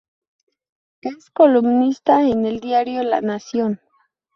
[1.01, 3.79] Es columnista en el diario La Nación.